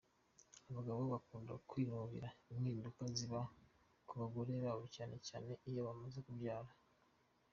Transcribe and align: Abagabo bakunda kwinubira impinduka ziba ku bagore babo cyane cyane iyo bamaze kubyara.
Abagabo 0.69 1.01
bakunda 1.13 1.53
kwinubira 1.69 2.27
impinduka 2.53 3.01
ziba 3.15 3.39
ku 4.07 4.13
bagore 4.21 4.53
babo 4.65 4.85
cyane 4.95 5.15
cyane 5.27 5.51
iyo 5.69 5.81
bamaze 5.87 6.19
kubyara. 6.27 6.71